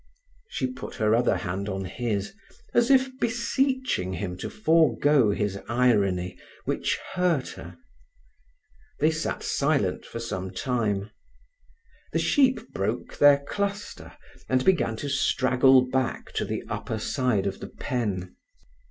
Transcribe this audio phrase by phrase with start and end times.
[0.47, 2.33] She put her other hand on his,
[2.73, 7.77] as if beseeching him to forgo his irony, which hurt her.
[8.99, 11.11] They sat silent for some time.
[12.13, 14.13] The sheep broke their cluster,
[14.49, 18.35] and began to straggle back to the upper side of the pen.